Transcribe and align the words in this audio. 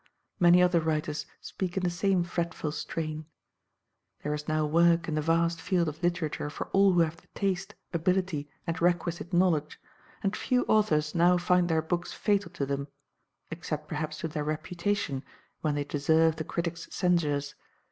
Many 0.39 0.63
other 0.63 0.79
writers 0.81 1.27
speak 1.41 1.77
in 1.77 1.83
the 1.83 1.91
same 1.91 2.23
fretful 2.23 2.71
strain. 2.71 3.27
There 4.23 4.33
is 4.33 4.47
now 4.47 4.65
work 4.65 5.07
in 5.07 5.13
the 5.13 5.21
vast 5.21 5.61
field 5.61 5.87
of 5.87 6.01
literature 6.01 6.49
for 6.49 6.69
all 6.69 6.93
who 6.93 7.01
have 7.01 7.17
the 7.17 7.27
taste, 7.35 7.75
ability, 7.93 8.49
and 8.65 8.81
requisite 8.81 9.31
knowledge; 9.31 9.79
and 10.23 10.35
few 10.35 10.63
authors 10.63 11.13
now 11.13 11.37
find 11.37 11.69
their 11.69 11.83
books 11.83 12.13
fatal 12.13 12.49
to 12.53 12.65
them 12.65 12.87
except 13.51 13.87
perhaps 13.87 14.17
to 14.21 14.27
their 14.27 14.43
reputation, 14.43 15.23
when 15.61 15.75
they 15.75 15.83
deserve 15.83 16.37
the 16.37 16.43
critics' 16.45 16.87
censures. 16.89 17.53